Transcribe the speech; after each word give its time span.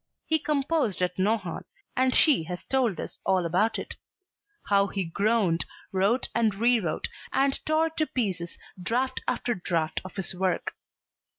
He 0.25 0.39
composed 0.39 1.03
at 1.03 1.19
Nohant, 1.19 1.67
and 1.95 2.15
she 2.15 2.45
has 2.45 2.63
told 2.63 2.99
us 2.99 3.19
all 3.23 3.45
about 3.45 3.77
it; 3.77 3.97
how 4.63 4.87
he 4.87 5.03
groaned, 5.03 5.65
wrote 5.91 6.27
and 6.33 6.55
re 6.55 6.79
wrote 6.79 7.07
and 7.31 7.63
tore 7.67 7.91
to 7.91 8.07
pieces 8.07 8.57
draft 8.81 9.21
after 9.27 9.53
draft 9.53 10.01
of 10.03 10.15
his 10.15 10.33
work. 10.33 10.71